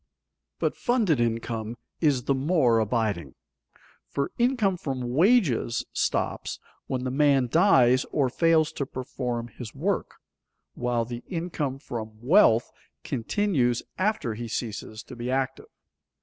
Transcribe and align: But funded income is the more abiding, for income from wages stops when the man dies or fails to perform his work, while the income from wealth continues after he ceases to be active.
But 0.57 0.75
funded 0.75 1.19
income 1.19 1.77
is 1.99 2.23
the 2.23 2.33
more 2.33 2.79
abiding, 2.79 3.35
for 4.09 4.31
income 4.39 4.75
from 4.75 5.13
wages 5.13 5.85
stops 5.93 6.59
when 6.87 7.03
the 7.03 7.11
man 7.11 7.45
dies 7.47 8.03
or 8.05 8.27
fails 8.27 8.71
to 8.71 8.87
perform 8.87 9.49
his 9.49 9.75
work, 9.75 10.15
while 10.73 11.05
the 11.05 11.23
income 11.27 11.77
from 11.77 12.17
wealth 12.19 12.71
continues 13.03 13.83
after 13.99 14.33
he 14.33 14.47
ceases 14.47 15.03
to 15.03 15.15
be 15.15 15.29
active. 15.29 15.69